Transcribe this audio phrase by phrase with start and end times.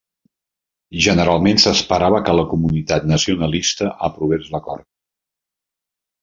[1.07, 4.87] Generalment s'esperava que la comunitat nacionalista aprovés l'acord.